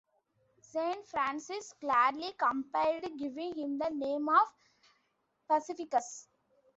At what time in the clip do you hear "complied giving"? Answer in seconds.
2.39-3.53